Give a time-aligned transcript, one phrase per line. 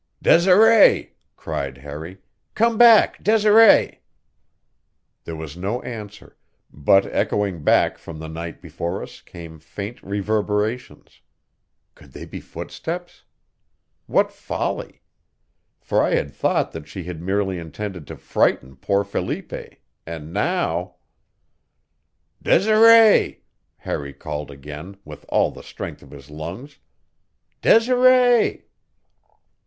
[0.19, 2.17] "Desiree!" cried Harry.
[2.55, 4.01] "Come back, Desiree!"
[5.25, 6.37] There was no answer,
[6.73, 11.21] but echoing back from the night before us came faint reverberations
[11.93, 13.25] could they be footsteps!
[14.07, 15.03] What folly!
[15.79, 19.53] For I had thought that she had merely intended to frighten poor Felipe,
[20.07, 20.95] and now
[22.41, 23.43] "Desiree!"
[23.77, 26.79] Harry called again with all the strength of his lungs.
[27.61, 28.65] "Desiree!"